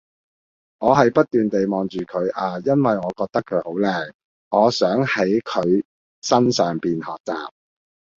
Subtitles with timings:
[0.79, 4.11] 我係不斷地望住佢啊因為我覺得佢好靚，
[4.49, 5.83] 我想喺佢
[6.23, 7.49] 身上面學習